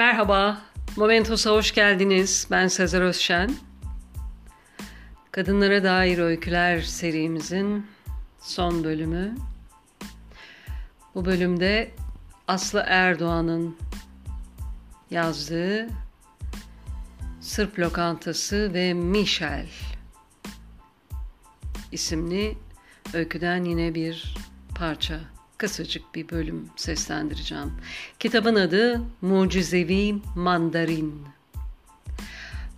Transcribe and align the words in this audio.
Merhaba, 0.00 0.58
Momentos'a 0.96 1.50
hoş 1.50 1.74
geldiniz. 1.74 2.46
Ben 2.50 2.68
Sezer 2.68 3.00
Özşen. 3.00 3.50
Kadınlara 5.32 5.84
dair 5.84 6.18
öyküler 6.18 6.80
serimizin 6.80 7.86
son 8.40 8.84
bölümü. 8.84 9.34
Bu 11.14 11.24
bölümde 11.24 11.90
Aslı 12.48 12.84
Erdoğan'ın 12.86 13.76
yazdığı 15.10 15.88
Sırp 17.40 17.78
Lokantası 17.78 18.74
ve 18.74 18.94
Michel 18.94 19.68
isimli 21.92 22.58
öyküden 23.14 23.64
yine 23.64 23.94
bir 23.94 24.34
parça 24.74 25.20
kısacık 25.60 26.14
bir 26.14 26.28
bölüm 26.28 26.68
seslendireceğim. 26.76 27.72
Kitabın 28.18 28.54
adı 28.54 29.00
Mucizevi 29.20 30.14
Mandarin. 30.36 31.22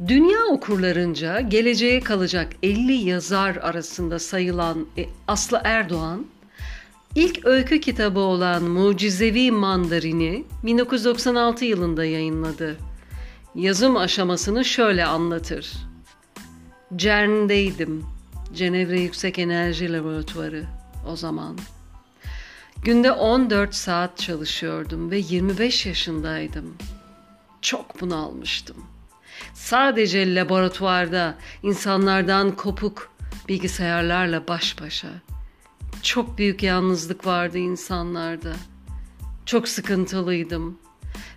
Dünya 0.09 0.39
okurlarınca 0.51 1.41
geleceğe 1.41 2.01
kalacak 2.01 2.53
50 2.63 2.93
yazar 2.93 3.57
arasında 3.57 4.19
sayılan 4.19 4.87
e, 4.99 5.07
Aslı 5.29 5.61
Erdoğan, 5.65 6.27
ilk 7.15 7.47
öykü 7.47 7.81
kitabı 7.81 8.21
olan 8.21 8.63
Mucizevi 8.63 9.51
Mandarin'i 9.51 10.45
1996 10.63 11.65
yılında 11.65 12.05
yayınladı. 12.05 12.77
Yazım 13.55 13.97
aşamasını 13.97 14.65
şöyle 14.65 15.05
anlatır. 15.05 15.73
CERN'deydim, 16.97 18.05
Cenevre 18.55 19.01
Yüksek 19.01 19.39
Enerji 19.39 19.93
Laboratuvarı 19.93 20.65
o 21.09 21.17
zaman. 21.17 21.59
Günde 22.83 23.13
14 23.13 23.75
saat 23.75 24.19
çalışıyordum 24.19 25.11
ve 25.11 25.19
25 25.19 25.87
yaşındaydım. 25.87 26.77
Çok 27.61 28.01
bunalmıştım. 28.01 28.77
Sadece 29.55 30.35
laboratuvarda 30.35 31.35
insanlardan 31.63 32.57
kopuk 32.57 33.13
bilgisayarlarla 33.49 34.49
baş 34.49 34.81
başa. 34.81 35.09
Çok 36.03 36.39
büyük 36.39 36.63
yalnızlık 36.63 37.27
vardı 37.27 37.59
insanlarda. 37.59 38.53
Çok 39.47 39.69
sıkıntılıydım 39.69 40.79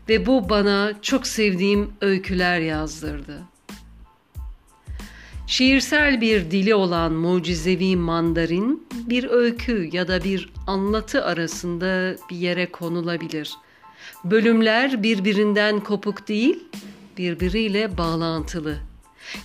ve 0.10 0.26
bu 0.26 0.50
bana 0.50 0.94
çok 1.02 1.28
sevdiğim 1.28 1.94
öyküler 2.02 2.60
yazdırdı. 2.60 3.42
Şiirsel 5.48 6.22
bir 6.22 6.52
dili 6.52 6.76
olan 6.76 7.14
mucizevi 7.14 7.96
mandarin 7.96 8.88
bir 8.94 9.30
öykü 9.30 9.90
ya 9.92 10.08
da 10.08 10.24
bir 10.24 10.50
anlatı 10.68 11.26
arasında 11.26 12.16
bir 12.30 12.36
yere 12.36 12.72
konulabilir. 12.72 13.52
Bölümler 14.24 15.04
birbirinden 15.04 15.80
kopuk 15.80 16.28
değil, 16.28 16.64
birbiriyle 17.18 17.98
bağlantılı. 17.98 18.78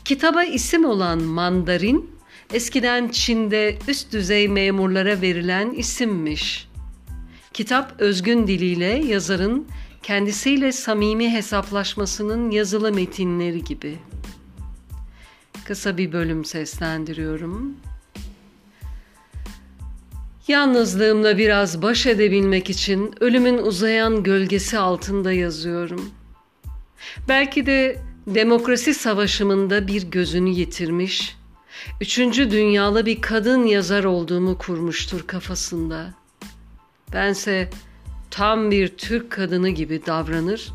Kitaba 0.04 0.44
isim 0.44 0.84
olan 0.84 1.22
mandarin 1.22 2.10
eskiden 2.52 3.08
Çin'de 3.08 3.78
üst 3.88 4.12
düzey 4.12 4.48
memurlara 4.48 5.20
verilen 5.20 5.70
isimmiş. 5.70 6.68
Kitap 7.52 7.94
özgün 7.98 8.46
diliyle 8.46 9.04
yazarın 9.06 9.66
kendisiyle 10.02 10.72
samimi 10.72 11.32
hesaplaşmasının 11.32 12.50
yazılı 12.50 12.92
metinleri 12.92 13.64
gibi 13.64 13.98
kısa 15.70 15.98
bir 15.98 16.12
bölüm 16.12 16.44
seslendiriyorum. 16.44 17.76
Yalnızlığımla 20.48 21.38
biraz 21.38 21.82
baş 21.82 22.06
edebilmek 22.06 22.70
için 22.70 23.14
ölümün 23.20 23.58
uzayan 23.58 24.22
gölgesi 24.22 24.78
altında 24.78 25.32
yazıyorum. 25.32 26.10
Belki 27.28 27.66
de 27.66 28.02
demokrasi 28.26 28.94
savaşımında 28.94 29.86
bir 29.86 30.02
gözünü 30.02 30.50
yitirmiş, 30.50 31.36
üçüncü 32.00 32.50
dünyalı 32.50 33.06
bir 33.06 33.20
kadın 33.20 33.64
yazar 33.64 34.04
olduğumu 34.04 34.58
kurmuştur 34.58 35.26
kafasında. 35.26 36.14
Bense 37.12 37.70
tam 38.30 38.70
bir 38.70 38.88
Türk 38.88 39.30
kadını 39.30 39.68
gibi 39.68 40.06
davranır, 40.06 40.72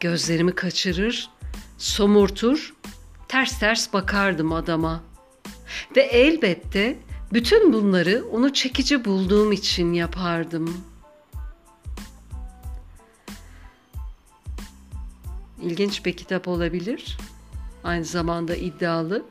gözlerimi 0.00 0.52
kaçırır, 0.52 1.30
somurtur 1.78 2.74
ters 3.30 3.58
ters 3.58 3.92
bakardım 3.92 4.52
adama. 4.52 5.02
Ve 5.96 6.00
elbette 6.00 6.98
bütün 7.32 7.72
bunları 7.72 8.24
onu 8.32 8.52
çekici 8.52 9.04
bulduğum 9.04 9.52
için 9.52 9.92
yapardım. 9.92 10.84
İlginç 15.62 16.06
bir 16.06 16.16
kitap 16.16 16.48
olabilir. 16.48 17.18
Aynı 17.84 18.04
zamanda 18.04 18.54
iddialı. 18.54 19.22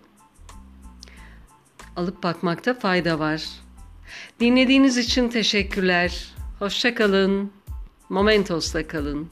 Alıp 1.95 2.23
bakmakta 2.23 2.73
fayda 2.73 3.19
var. 3.19 3.43
Dinlediğiniz 4.39 4.97
için 4.97 5.29
teşekkürler. 5.29 6.33
Hoşçakalın. 6.59 7.51
Momentos'ta 8.09 8.87
kalın. 8.87 9.29